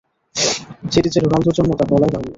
[0.91, 2.29] সেটি যে রোনালদোর জন্য, তা বলাই বাহুল্য।